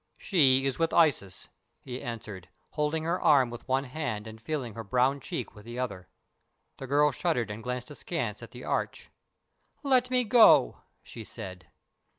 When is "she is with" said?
0.17-0.93